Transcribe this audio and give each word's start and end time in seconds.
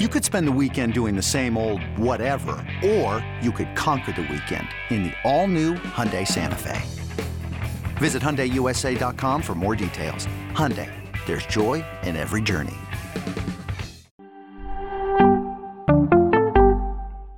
You 0.00 0.08
could 0.08 0.24
spend 0.24 0.48
the 0.48 0.52
weekend 0.60 0.92
doing 0.92 1.14
the 1.14 1.22
same 1.22 1.56
old 1.56 1.80
whatever, 1.96 2.56
or 2.84 3.24
you 3.40 3.52
could 3.52 3.76
conquer 3.76 4.10
the 4.10 4.22
weekend 4.22 4.66
in 4.90 5.04
the 5.04 5.12
all-new 5.22 5.74
Hyundai 5.74 6.26
Santa 6.26 6.56
Fe. 6.56 6.82
Visit 7.98 8.20
HyundaiUSA.com 8.20 9.40
for 9.40 9.54
more 9.54 9.76
details. 9.76 10.26
Hyundai, 10.50 10.90
there's 11.26 11.46
joy 11.46 11.84
in 12.02 12.16
every 12.16 12.42
journey. 12.42 12.74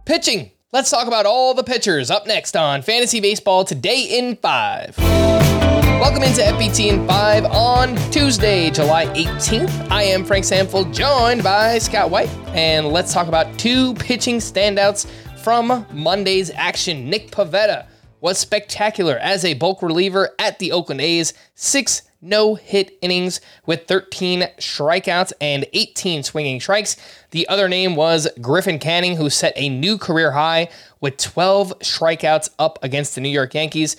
Pitching. 0.06 0.50
Let's 0.72 0.90
talk 0.90 1.08
about 1.08 1.26
all 1.26 1.52
the 1.52 1.62
pitchers 1.62 2.10
up 2.10 2.26
next 2.26 2.56
on 2.56 2.80
Fantasy 2.80 3.20
Baseball 3.20 3.66
Today 3.66 4.04
in 4.04 4.36
5. 4.36 5.85
Welcome 5.98 6.24
into 6.24 6.42
FBT 6.42 6.92
in 6.92 7.06
5 7.06 7.46
on 7.46 7.96
Tuesday, 8.10 8.70
July 8.70 9.06
18th. 9.06 9.90
I 9.90 10.02
am 10.02 10.26
Frank 10.26 10.44
Stampfl, 10.44 10.92
joined 10.92 11.42
by 11.42 11.78
Scott 11.78 12.10
White, 12.10 12.28
and 12.48 12.88
let's 12.88 13.14
talk 13.14 13.28
about 13.28 13.58
two 13.58 13.94
pitching 13.94 14.36
standouts 14.36 15.06
from 15.38 15.86
Monday's 15.90 16.50
action. 16.50 17.08
Nick 17.08 17.30
Pivetta 17.30 17.86
was 18.20 18.36
spectacular 18.36 19.16
as 19.16 19.42
a 19.46 19.54
bulk 19.54 19.80
reliever 19.80 20.34
at 20.38 20.58
the 20.58 20.70
Oakland 20.70 21.00
A's. 21.00 21.32
Six 21.54 22.02
no 22.20 22.56
hit 22.56 22.98
innings 23.00 23.40
with 23.64 23.86
13 23.86 24.42
strikeouts 24.58 25.32
and 25.40 25.64
18 25.72 26.22
swinging 26.22 26.60
strikes. 26.60 26.96
The 27.30 27.48
other 27.48 27.68
name 27.68 27.96
was 27.96 28.28
Griffin 28.40 28.78
Canning, 28.78 29.16
who 29.16 29.30
set 29.30 29.54
a 29.56 29.70
new 29.70 29.96
career 29.96 30.32
high 30.32 30.68
with 31.00 31.16
12 31.16 31.78
strikeouts 31.78 32.50
up 32.58 32.78
against 32.82 33.14
the 33.14 33.22
New 33.22 33.30
York 33.30 33.54
Yankees. 33.54 33.96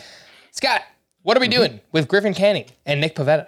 Scott, 0.52 0.82
what 1.28 1.36
are 1.36 1.42
we 1.42 1.50
doing 1.50 1.82
with 1.92 2.08
Griffin 2.08 2.34
Canning 2.34 2.68
and 2.86 3.02
Nick 3.02 3.14
Pivetta? 3.14 3.48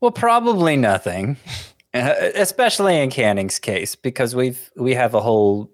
Well, 0.00 0.10
probably 0.10 0.76
nothing, 0.76 1.36
uh, 1.94 2.14
especially 2.34 2.98
in 3.00 3.10
Canning's 3.10 3.60
case, 3.60 3.94
because 3.94 4.34
we've 4.34 4.72
we 4.74 4.94
have 4.94 5.14
a 5.14 5.20
whole 5.20 5.70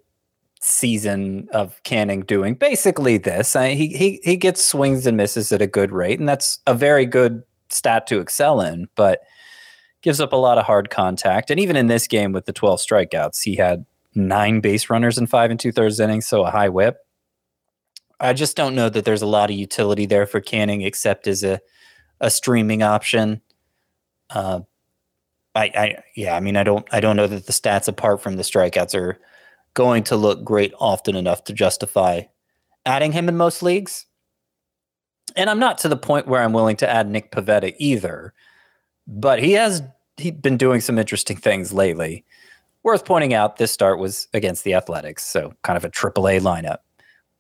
season 0.61 1.49
of 1.55 1.83
Canning 1.85 2.21
doing 2.21 2.53
basically 2.53 3.17
this. 3.17 3.57
I, 3.57 3.71
he 3.71 3.97
he 3.97 4.21
he 4.23 4.37
gets 4.37 4.63
swings 4.63 5.07
and 5.07 5.17
misses 5.17 5.53
at 5.53 5.63
a 5.63 5.67
good 5.67 5.91
rate, 5.91 6.21
and 6.21 6.29
that's 6.29 6.59
a 6.67 6.75
very 6.75 7.07
good 7.07 7.45
stat 7.71 8.07
to 8.09 8.21
excel 8.21 8.61
in. 8.61 8.89
But 8.95 9.21
gives 10.03 10.21
up 10.21 10.35
a 10.35 10.37
lot 10.37 10.59
of 10.59 10.67
hard 10.67 10.91
contact, 10.91 11.51
and 11.51 11.59
even 11.59 11.77
in 11.77 11.87
this 11.87 12.07
game 12.07 12.33
with 12.33 12.45
the 12.45 12.53
twelve 12.53 12.79
strikeouts, 12.79 13.43
he 13.43 13.57
had 13.57 13.87
nine 14.15 14.61
base 14.61 14.91
runners 14.91 15.17
in 15.17 15.27
five 15.27 15.51
and 15.51 15.59
two 15.59 15.73
thirds 15.73 15.99
innings, 15.99 16.27
so 16.27 16.45
a 16.45 16.51
high 16.51 16.69
whip. 16.69 16.99
I 18.23 18.33
just 18.33 18.57
don't 18.57 18.75
know 18.75 18.89
that 18.89 19.05
there's 19.05 19.23
a 19.23 19.27
lot 19.27 19.51
of 19.51 19.57
utility 19.57 20.07
there 20.07 20.27
for 20.27 20.41
Canning, 20.41 20.83
except 20.83 21.27
as 21.27 21.43
a 21.43 21.61
a 22.21 22.31
streaming 22.31 22.83
option. 22.83 23.43
Uh, 24.31 24.61
I, 25.55 25.65
I 25.65 25.97
yeah, 26.17 26.37
I 26.37 26.41
mean, 26.41 26.57
I 26.57 26.63
don't 26.63 26.87
I 26.93 27.01
don't 27.01 27.17
know 27.17 27.27
that 27.27 27.47
the 27.47 27.53
stats 27.53 27.89
apart 27.89 28.23
from 28.23 28.37
the 28.37 28.43
strikeouts 28.43 28.95
are 28.95 29.19
going 29.75 30.05
to 30.05 30.17
look 30.17 30.45
great 30.45 30.73
often 30.79 31.17
enough 31.17 31.45
to 31.45 31.53
justify 31.53 32.23
adding 32.87 33.13
him 33.13 33.29
in 33.29 33.37
most 33.37 33.63
leagues. 33.63 34.07
And 35.37 35.49
I'm 35.49 35.59
not 35.59 35.79
to 35.79 35.89
the 35.89 35.97
point 35.97 36.27
where 36.27 36.43
I'm 36.43 36.53
willing 36.53 36.77
to 36.77 36.89
add 36.89 37.09
Nick 37.09 37.31
Pivetta 37.33 37.75
either, 37.79 38.35
but 39.07 39.43
he 39.43 39.53
has 39.53 39.83
he 40.17 40.31
been 40.31 40.57
doing 40.57 40.81
some 40.81 40.99
interesting 40.99 41.37
things 41.37 41.73
lately. 41.73 42.25
Worth 42.85 43.05
pointing 43.05 43.33
out, 43.33 43.57
this 43.57 43.73
start 43.73 43.99
was 43.99 44.29
against 44.35 44.65
the 44.65 44.75
Athletics, 44.75 45.25
so 45.25 45.55
kind 45.63 45.77
of 45.77 45.85
a 45.85 45.91
AAA 45.91 46.41
lineup. 46.41 46.79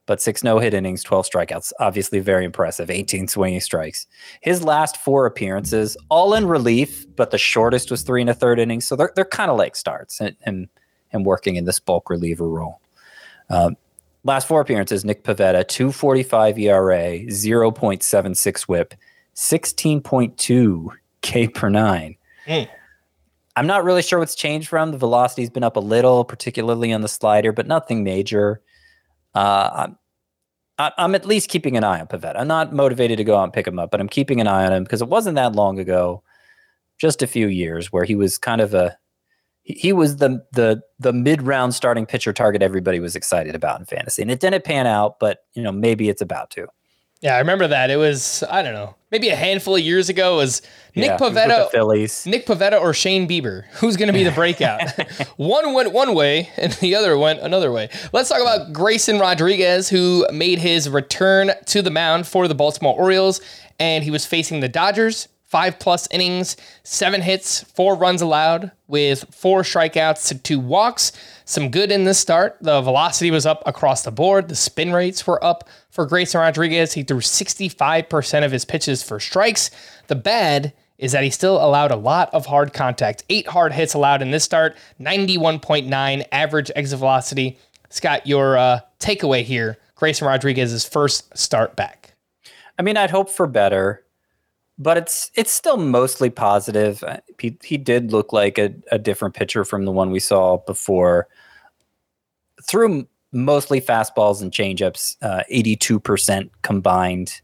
But 0.06 0.20
six 0.20 0.42
no 0.42 0.58
hit 0.58 0.74
innings, 0.74 1.04
12 1.04 1.30
strikeouts, 1.30 1.72
obviously 1.78 2.18
very 2.18 2.44
impressive, 2.44 2.90
18 2.90 3.28
swinging 3.28 3.60
strikes. 3.60 4.06
His 4.40 4.64
last 4.64 4.96
four 4.96 5.26
appearances, 5.26 5.96
all 6.08 6.34
in 6.34 6.46
relief, 6.46 7.06
but 7.14 7.30
the 7.30 7.38
shortest 7.38 7.90
was 7.90 8.02
three 8.02 8.20
and 8.20 8.30
a 8.30 8.34
third 8.34 8.58
innings. 8.58 8.84
So 8.84 8.96
they're, 8.96 9.12
they're 9.14 9.24
kind 9.24 9.50
of 9.50 9.56
like 9.56 9.76
starts. 9.76 10.20
And, 10.20 10.36
and 10.42 10.68
and 11.12 11.24
working 11.24 11.56
in 11.56 11.64
this 11.64 11.78
bulk 11.78 12.10
reliever 12.10 12.48
role. 12.48 12.80
Um, 13.50 13.76
last 14.24 14.48
four 14.48 14.60
appearances, 14.60 15.04
Nick 15.04 15.24
Pivetta, 15.24 15.66
245 15.66 16.58
ERA, 16.58 17.19
0.76 17.26 18.62
whip, 18.62 18.94
16.2 19.34 20.88
K 21.20 21.48
per 21.48 21.69
nine. 21.69 22.16
Mm. 22.46 22.69
I'm 23.54 23.66
not 23.66 23.84
really 23.84 24.02
sure 24.02 24.19
what's 24.19 24.34
changed 24.34 24.69
from. 24.69 24.92
The 24.92 24.98
velocity's 24.98 25.50
been 25.50 25.62
up 25.62 25.76
a 25.76 25.80
little, 25.80 26.24
particularly 26.24 26.92
on 26.92 27.02
the 27.02 27.08
slider, 27.08 27.52
but 27.52 27.66
nothing 27.66 28.02
major. 28.02 28.62
Uh, 29.34 29.88
I'm, 30.78 30.93
I'm 30.98 31.15
at 31.15 31.26
least 31.26 31.48
keeping 31.48 31.76
an 31.76 31.84
eye 31.84 32.00
on 32.00 32.06
Pivetta. 32.06 32.37
I'm 32.37 32.48
not 32.48 32.72
motivated 32.72 33.19
to 33.19 33.25
go 33.25 33.37
out 33.37 33.44
and 33.44 33.53
pick 33.53 33.66
him 33.66 33.78
up, 33.78 33.91
but 33.91 34.00
I'm 34.00 34.09
keeping 34.09 34.41
an 34.41 34.47
eye 34.47 34.66
on 34.66 34.72
him 34.72 34.84
because 34.84 35.03
it 35.03 35.09
wasn't 35.09 35.37
that 35.37 35.54
long 35.54 35.78
ago, 35.78 36.22
just 36.98 37.22
a 37.22 37.26
few 37.26 37.48
years, 37.48 37.93
where 37.93 38.04
he 38.04 38.15
was 38.15 38.38
kind 38.38 38.60
of 38.60 38.75
a 38.75 38.97
he 39.65 39.93
was 39.93 40.16
the 40.16 40.44
the 40.53 40.82
the 40.98 41.12
mid 41.12 41.43
round 41.43 41.75
starting 41.75 42.04
pitcher 42.04 42.32
target 42.32 42.62
everybody 42.62 42.98
was 43.00 43.15
excited 43.15 43.54
about 43.54 43.78
in 43.78 43.87
fantasy, 43.87 44.22
and 44.22 44.31
it 44.31 44.41
didn't 44.41 44.65
pan 44.65 44.87
out, 44.87 45.19
but 45.20 45.44
you 45.54 45.62
know 45.62 45.72
maybe 45.72 46.09
it's 46.09 46.22
about 46.22 46.50
to. 46.50 46.66
Yeah, 47.20 47.37
I 47.37 47.38
remember 47.38 47.69
that. 47.69 47.91
It 47.91 47.97
was 47.97 48.43
I 48.50 48.62
don't 48.62 48.75
know, 48.75 48.94
maybe 49.12 49.28
a 49.28 49.37
handful 49.37 49.77
of 49.77 49.83
years 49.83 50.09
ago. 50.09 50.39
Was 50.39 50.62
Nick 50.97 51.11
yeah, 51.11 51.17
Pivetta, 51.19 51.71
Phillies, 51.71 52.27
Nick 52.27 52.47
Pivetta, 52.47 52.81
or 52.81 52.93
Shane 52.93 53.28
Bieber? 53.28 53.67
Who's 53.75 53.97
going 53.97 54.09
to 54.09 54.12
be 54.12 54.25
the 54.25 54.33
breakout? 54.33 54.81
one 55.37 55.73
went 55.75 55.93
one 55.93 56.15
way, 56.15 56.50
and 56.56 56.73
the 56.75 56.97
other 56.97 57.17
went 57.17 57.41
another 57.41 57.71
way. 57.71 57.91
Let's 58.12 58.31
talk 58.31 58.41
about 58.41 58.73
Grayson 58.73 59.21
Rodriguez, 59.21 59.89
who 59.89 60.27
made 60.33 60.59
his 60.59 60.89
return 60.89 61.53
to 61.67 61.83
the 61.83 61.91
mound 61.91 62.27
for 62.27 62.49
the 62.49 62.55
Baltimore 62.55 62.99
Orioles, 62.99 63.41
and 63.78 64.03
he 64.03 64.11
was 64.11 64.27
facing 64.27 64.61
the 64.61 64.69
Dodgers 64.69 65.29
five 65.52 65.78
plus 65.78 66.08
innings, 66.10 66.56
seven 66.82 67.20
hits, 67.20 67.62
four 67.62 67.94
runs 67.94 68.22
allowed, 68.22 68.70
with 68.88 69.26
four 69.30 69.60
strikeouts 69.60 70.26
to 70.28 70.38
two 70.38 70.58
walks. 70.58 71.12
Some 71.44 71.70
good 71.70 71.92
in 71.92 72.04
this 72.04 72.18
start. 72.18 72.56
The 72.62 72.80
velocity 72.80 73.30
was 73.30 73.44
up 73.44 73.62
across 73.66 74.02
the 74.02 74.10
board. 74.10 74.48
The 74.48 74.54
spin 74.54 74.94
rates 74.94 75.26
were 75.26 75.44
up 75.44 75.68
for 75.90 76.06
Grayson 76.06 76.40
Rodriguez. 76.40 76.94
He 76.94 77.02
threw 77.02 77.20
65% 77.20 78.44
of 78.46 78.50
his 78.50 78.64
pitches 78.64 79.02
for 79.02 79.20
strikes. 79.20 79.70
The 80.06 80.14
bad 80.14 80.72
is 80.96 81.12
that 81.12 81.22
he 81.22 81.28
still 81.28 81.62
allowed 81.62 81.90
a 81.90 81.96
lot 81.96 82.32
of 82.32 82.46
hard 82.46 82.72
contact. 82.72 83.22
Eight 83.28 83.48
hard 83.48 83.74
hits 83.74 83.92
allowed 83.92 84.22
in 84.22 84.30
this 84.30 84.44
start, 84.44 84.74
91.9 84.98 86.24
average 86.32 86.70
exit 86.74 86.98
velocity. 86.98 87.58
Scott, 87.90 88.26
your 88.26 88.56
uh, 88.56 88.80
takeaway 88.98 89.42
here 89.42 89.76
Grayson 89.96 90.26
Rodriguez's 90.26 90.88
first 90.88 91.36
start 91.36 91.76
back. 91.76 92.14
I 92.78 92.82
mean, 92.82 92.96
I'd 92.96 93.10
hope 93.10 93.28
for 93.28 93.46
better 93.46 94.02
but 94.82 94.97
it's 94.97 95.31
it's 95.34 95.53
still 95.53 95.76
mostly 95.76 96.28
positive. 96.28 97.03
Uh, 97.04 97.19
he, 97.38 97.56
he 97.62 97.78
did 97.78 98.12
look 98.12 98.32
like 98.32 98.59
a, 98.59 98.75
a 98.91 98.98
different 98.98 99.34
pitcher 99.34 99.65
from 99.65 99.84
the 99.84 99.93
one 99.93 100.10
we 100.10 100.20
saw 100.20 100.59
before. 100.59 101.28
Threw 102.65 103.06
mostly 103.32 103.81
fastballs 103.81 104.43
and 104.43 104.53
changeups, 104.53 105.16
uh, 105.22 105.43
82% 105.53 106.50
combined 106.62 107.41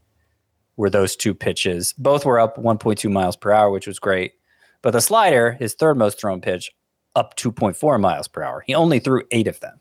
were 0.77 0.91
those 0.91 1.17
two 1.17 1.35
pitches. 1.35 1.95
Both 1.95 2.25
were 2.25 2.39
up 2.39 2.57
1.2 2.57 3.11
miles 3.11 3.37
per 3.37 3.51
hour, 3.51 3.71
which 3.71 3.87
was 3.87 3.99
great. 3.99 4.35
But 4.83 4.93
the 4.93 5.01
slider, 5.01 5.53
his 5.53 5.75
third 5.75 5.97
most 5.97 6.21
thrown 6.21 6.41
pitch, 6.41 6.71
up 7.17 7.37
2.4 7.37 8.01
miles 8.01 8.29
per 8.29 8.43
hour. 8.43 8.63
He 8.67 8.75
only 8.75 9.01
threw 9.01 9.25
eight 9.33 9.49
of 9.49 9.59
them. 9.61 9.81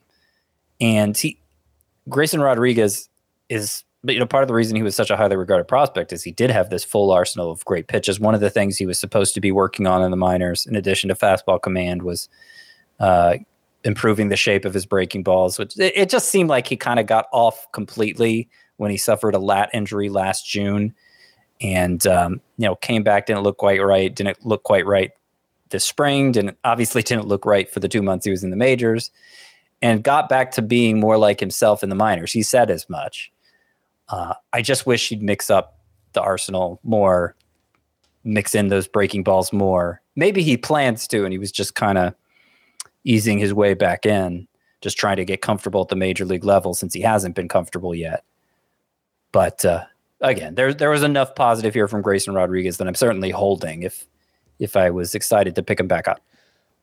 And 0.80 1.18
he 1.18 1.39
Grayson 2.09 2.39
Rodriguez 2.39 3.09
is 3.50 3.83
but 4.07 4.13
you 4.13 4.21
know, 4.21 4.25
part 4.25 4.42
of 4.42 4.48
the 4.48 4.54
reason 4.54 4.77
he 4.77 4.83
was 4.83 4.95
such 4.95 5.12
a 5.12 5.18
highly 5.18 5.36
regarded 5.36 5.68
prospect 5.68 6.13
is 6.13 6.24
he 6.24 6.31
did 6.31 6.50
have 6.50 6.69
this 6.69 6.86
full 6.86 7.12
arsenal 7.12 7.51
of 7.51 7.63
great 7.65 7.88
pitches. 7.88 8.21
One 8.21 8.33
of 8.33 8.39
the 8.39 8.50
things 8.50 8.77
he 8.77 8.86
was 8.86 8.98
supposed 8.98 9.33
to 9.33 9.42
be 9.42 9.51
working 9.51 9.86
on 9.86 10.01
in 10.01 10.12
the 10.12 10.18
minors, 10.18 10.65
in 10.65 10.77
addition 10.77 11.09
to 11.09 11.15
fastball 11.15 11.62
command, 11.62 12.04
was 12.04 12.30
uh, 13.01 13.36
improving 13.83 14.30
the 14.30 14.38
shape 14.38 14.63
of 14.63 14.74
his 14.74 14.86
breaking 14.86 15.24
balls. 15.24 15.59
Which 15.59 15.77
it, 15.77 15.92
it 15.94 16.09
just 16.09 16.30
seemed 16.30 16.50
like 16.50 16.68
he 16.68 16.77
kind 16.77 17.01
of 17.01 17.06
got 17.06 17.25
off 17.33 17.69
completely 17.74 18.48
when 18.77 18.92
he 18.92 18.98
suffered 18.98 19.36
a 19.36 19.39
lat 19.39 19.69
injury 19.74 20.07
last 20.07 20.48
June, 20.48 20.95
and 21.59 22.07
um, 22.07 22.39
you 22.57 22.65
know 22.65 22.75
came 22.77 23.04
back 23.04 23.25
didn't 23.25 23.44
look 23.44 23.57
quite 23.57 23.83
right. 23.83 24.15
Didn't 24.15 24.45
look 24.45 24.63
quite 24.63 24.86
right 24.86 25.12
this 25.69 25.83
spring. 25.83 26.31
Didn't 26.31 26.57
obviously 26.63 27.04
didn't 27.04 27.27
look 27.27 27.45
right 27.45 27.69
for 27.69 27.81
the 27.81 27.89
two 27.89 28.01
months 28.01 28.24
he 28.24 28.31
was 28.31 28.45
in 28.45 28.51
the 28.51 28.56
majors, 28.56 29.12
and 29.81 30.01
got 30.01 30.30
back 30.30 30.51
to 30.51 30.62
being 30.62 30.98
more 30.98 31.18
like 31.18 31.42
himself 31.42 31.83
in 31.83 31.89
the 31.89 31.95
minors. 31.95 32.31
He 32.31 32.42
said 32.42 32.71
as 32.71 32.89
much 32.89 33.33
uh, 34.09 34.33
I 34.54 34.62
just 34.62 34.86
wish 34.86 35.09
he'd 35.09 35.21
mix 35.21 35.50
up 35.50 35.80
the 36.13 36.21
arsenal 36.21 36.80
more, 36.83 37.36
mix 38.24 38.56
in 38.56 38.69
those 38.69 38.88
breaking 38.88 39.24
balls 39.24 39.51
more. 39.54 40.01
Maybe 40.15 40.44
he 40.44 40.57
plans 40.57 41.07
to, 41.09 41.24
and 41.24 41.31
he 41.31 41.38
was 41.38 41.51
just 41.51 41.75
kind 41.75 41.98
of 41.98 42.13
easing 43.04 43.38
his 43.38 43.54
way 43.54 43.74
back 43.74 44.06
in, 44.06 44.48
just 44.81 44.98
trying 44.98 45.18
to 45.18 45.25
get 45.25 45.42
comfortable 45.42 45.81
at 45.81 45.89
the 45.89 45.95
major 45.95 46.25
league 46.25 46.44
level 46.44 46.74
since 46.74 46.94
he 46.94 47.01
hasn't 47.01 47.36
been 47.36 47.48
comfortable 47.48 47.94
yet. 47.94 48.24
But 49.31 49.63
uh, 49.65 49.86
again, 50.21 50.56
there 50.56 50.74
there 50.74 50.89
was 50.89 51.04
enough 51.04 51.36
positive 51.36 51.74
here 51.74 51.88
from 51.88 52.01
Grayson 52.01 52.33
Rodriguez 52.33 52.77
that 52.77 52.88
I'm 52.88 52.95
certainly 52.95 53.30
holding 53.30 53.83
if 53.83 54.07
if 54.59 54.75
I 54.75 54.89
was 54.89 55.13
excited 55.13 55.56
to 55.56 55.63
pick 55.63 55.80
him 55.80 55.88
back 55.88 56.07
up. 56.07 56.21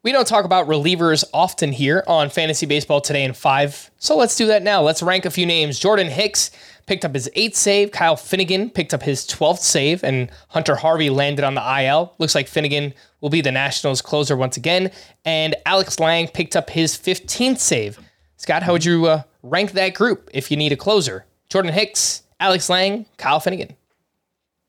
We 0.04 0.12
don't 0.12 0.28
talk 0.28 0.44
about 0.44 0.66
relievers 0.66 1.24
often 1.32 1.72
here 1.72 2.04
on 2.06 2.28
Fantasy 2.28 2.66
Baseball 2.66 3.00
Today 3.00 3.24
in 3.24 3.32
5, 3.32 3.90
so 3.96 4.18
let's 4.18 4.36
do 4.36 4.48
that 4.48 4.62
now. 4.62 4.82
Let's 4.82 5.02
rank 5.02 5.24
a 5.24 5.30
few 5.30 5.46
names. 5.46 5.78
Jordan 5.78 6.08
Hicks 6.08 6.50
picked 6.84 7.06
up 7.06 7.14
his 7.14 7.30
eighth 7.34 7.56
save. 7.56 7.90
Kyle 7.90 8.14
Finnegan 8.14 8.68
picked 8.68 8.92
up 8.92 9.02
his 9.02 9.26
12th 9.26 9.60
save, 9.60 10.04
and 10.04 10.30
Hunter 10.48 10.76
Harvey 10.76 11.08
landed 11.08 11.42
on 11.42 11.54
the 11.54 11.82
IL. 11.82 12.12
Looks 12.18 12.34
like 12.34 12.48
Finnegan 12.48 12.92
will 13.22 13.30
be 13.30 13.40
the 13.40 13.50
Nationals 13.50 14.02
closer 14.02 14.36
once 14.36 14.58
again. 14.58 14.90
And 15.24 15.56
Alex 15.64 15.98
Lange 15.98 16.28
picked 16.28 16.54
up 16.54 16.68
his 16.68 16.98
15th 16.98 17.58
save. 17.58 17.98
Scott, 18.36 18.62
how 18.62 18.72
would 18.72 18.84
you 18.84 19.06
uh, 19.06 19.22
rank 19.42 19.72
that 19.72 19.94
group 19.94 20.28
if 20.34 20.50
you 20.50 20.58
need 20.58 20.72
a 20.72 20.76
closer? 20.76 21.24
Jordan 21.48 21.72
Hicks, 21.72 22.24
Alex 22.38 22.68
Lange, 22.68 23.06
Kyle 23.16 23.40
Finnegan. 23.40 23.74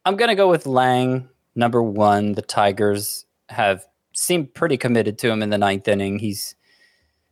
I'm 0.06 0.16
going 0.16 0.30
to 0.30 0.36
go 0.36 0.50
with 0.50 0.66
Lange, 0.66 1.28
number 1.56 1.84
one. 1.84 2.36
The 2.36 2.42
Tigers 2.42 3.26
have 3.50 3.86
seemed 4.16 4.54
pretty 4.54 4.78
committed 4.78 5.18
to 5.20 5.30
him 5.30 5.44
in 5.44 5.50
the 5.50 5.58
ninth 5.58 5.88
inning. 5.88 6.20
He's 6.20 6.56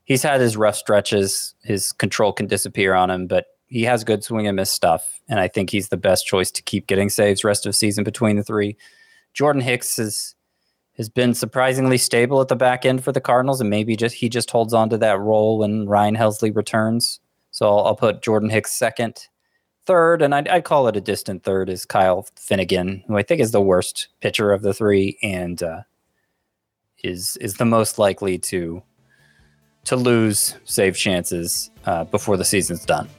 he's 0.03 0.23
had 0.23 0.41
his 0.41 0.57
rough 0.57 0.75
stretches. 0.75 1.55
His 1.63 1.91
control 1.91 2.33
can 2.33 2.47
disappear 2.47 2.93
on 2.93 3.09
him, 3.09 3.27
but 3.27 3.45
he 3.67 3.83
has 3.83 4.03
good 4.03 4.23
swing 4.23 4.47
and 4.47 4.55
miss 4.55 4.69
stuff. 4.69 5.21
And 5.27 5.39
I 5.39 5.47
think 5.47 5.69
he's 5.69 5.89
the 5.89 5.97
best 5.97 6.27
choice 6.27 6.51
to 6.51 6.61
keep 6.61 6.87
getting 6.87 7.09
saves 7.09 7.43
rest 7.43 7.65
of 7.65 7.75
season 7.75 8.03
between 8.03 8.35
the 8.35 8.43
three. 8.43 8.77
Jordan 9.33 9.61
Hicks 9.61 9.97
has 9.97 10.35
has 10.97 11.09
been 11.09 11.33
surprisingly 11.33 11.97
stable 11.97 12.39
at 12.39 12.49
the 12.49 12.55
back 12.55 12.85
end 12.85 13.03
for 13.03 13.11
the 13.11 13.21
Cardinals, 13.21 13.61
and 13.61 13.69
maybe 13.69 13.95
just 13.95 14.15
he 14.15 14.29
just 14.29 14.51
holds 14.51 14.73
on 14.73 14.89
to 14.89 14.97
that 14.99 15.19
role 15.19 15.57
when 15.59 15.87
Ryan 15.87 16.15
Helsley 16.15 16.55
returns. 16.55 17.19
So 17.49 17.67
I'll, 17.67 17.85
I'll 17.87 17.95
put 17.95 18.21
Jordan 18.21 18.49
Hicks 18.49 18.73
second. 18.73 19.27
Third, 19.85 20.21
and 20.21 20.33
I'd, 20.33 20.47
I'd, 20.47 20.63
call 20.63 20.87
it 20.87 20.95
a 20.95 21.01
distant 21.01 21.43
third, 21.43 21.67
is 21.67 21.83
Kyle 21.83 22.25
Finnegan, 22.37 23.03
who 23.07 23.17
I 23.17 23.23
think 23.23 23.41
is 23.41 23.51
the 23.51 23.61
worst 23.61 24.07
pitcher 24.21 24.53
of 24.53 24.61
the 24.61 24.73
three, 24.73 25.17
and 25.21 25.61
uh, 25.61 25.81
is 27.03 27.37
is 27.37 27.55
the 27.55 27.65
most 27.65 27.99
likely 27.99 28.37
to 28.37 28.81
to 29.85 29.95
lose 29.95 30.55
save 30.63 30.95
chances 30.95 31.69
uh, 31.85 32.05
before 32.05 32.37
the 32.37 32.45
season's 32.45 32.85
done. 32.85 33.09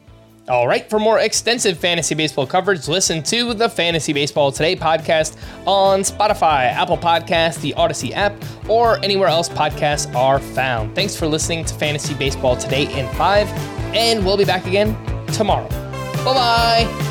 All 0.47 0.69
right, 0.69 0.89
for 0.91 0.99
more 0.99 1.21
extensive 1.21 1.79
fantasy 1.79 2.15
baseball 2.15 2.47
coverage, 2.47 2.87
listen 2.87 3.23
to 3.25 3.55
the 3.55 3.67
Fantasy 3.67 4.13
Baseball 4.13 4.53
Today 4.53 4.77
podcast 4.77 5.39
on 5.67 6.01
Spotify, 6.01 6.71
Apple 6.71 6.99
Podcasts, 6.99 7.63
the 7.63 7.73
Audacy 7.79 8.13
app, 8.13 8.35
or 8.69 9.03
anywhere 9.03 9.29
else 9.29 9.49
podcasts 9.49 10.15
are 10.15 10.39
found. 10.39 10.95
Thanks 10.95 11.17
for 11.17 11.27
listening 11.27 11.65
to 11.65 11.75
Fantasy 11.75 12.13
Baseball 12.13 12.57
Today 12.57 12.83
in 12.99 13.11
5, 13.15 13.49
and 13.95 14.23
we'll 14.23 14.37
be 14.37 14.45
back 14.45 14.67
again 14.67 14.95
tomorrow. 15.29 15.69
Bye 16.25 16.35
bye. 16.35 17.11